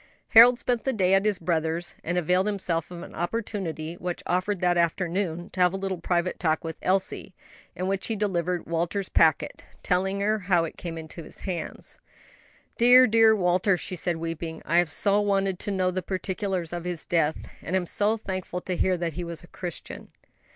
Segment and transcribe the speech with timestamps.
[0.29, 4.59] Harold spent the day at his brother's, and availed himself of an opportunity, which offered
[4.59, 7.35] that afternoon, to have a little private talk with Elsie,
[7.75, 11.99] in which he delivered Walter's packet, telling her how it came into his hands.
[12.79, 16.83] "Dear, dear Walter," she said, weeping, "I have so wanted to know the particulars of
[16.83, 20.07] his death, and am so thankful to hear that he was a Christian."